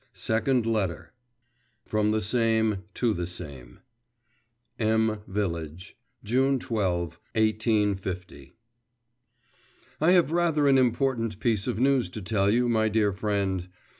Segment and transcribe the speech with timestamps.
[0.13, 1.13] SECOND LETTER
[1.85, 3.81] From the SAME to the SAME
[4.79, 8.55] M VILLAGE, June 12, 1850.
[10.01, 13.69] I have rather an important piece of news to tell you, my dear friend.